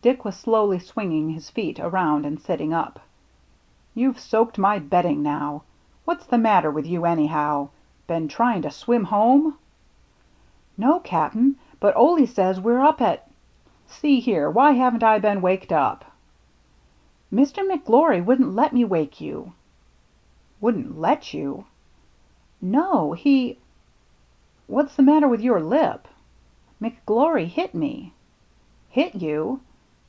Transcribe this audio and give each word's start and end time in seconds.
Dick 0.00 0.24
was 0.24 0.36
slowly 0.36 0.78
swinging 0.78 1.28
his 1.28 1.50
feet 1.50 1.78
around 1.78 2.24
and 2.24 2.40
sitting 2.40 2.72
up. 2.72 2.98
"You've 3.94 4.18
soaked 4.18 4.56
my 4.56 4.78
bedding 4.78 5.22
now. 5.22 5.64
What's 6.06 6.24
the 6.24 6.38
matter 6.38 6.70
with 6.70 6.86
you 6.86 7.04
anyhow? 7.04 7.68
Been 8.06 8.26
trying 8.26 8.62
to 8.62 8.70
swim 8.70 9.04
home?" 9.04 9.58
"No, 10.78 10.98
Cap'n, 11.00 11.56
but 11.78 11.94
Ole 11.94 12.24
says 12.26 12.58
we're 12.58 12.80
up 12.80 13.02
at 13.02 13.28
—""See 14.00 14.20
here, 14.20 14.48
why 14.48 14.70
haven't 14.72 15.02
I 15.02 15.18
been 15.18 15.42
waked 15.42 15.72
up?"" 15.72 16.06
Mr. 17.40 17.62
McGlory 17.62 18.24
wouldn't 18.24 18.54
let 18.54 18.72
me 18.72 18.86
wake 18.86 19.20
you." 19.20 19.52
"Wouldn't 20.58 20.98
let 20.98 21.34
you?" 21.34 21.66
"No, 22.62 23.12
he 23.12 23.58
—""What's 24.68 24.96
the 24.96 25.02
matter 25.02 25.28
.with 25.28 25.42
your 25.42 25.60
lip?"" 25.60 26.08
McGlory 26.80 27.44
hit 27.46 27.74
me."" 27.74 28.14
Hit 28.88 29.14
you 29.16 29.60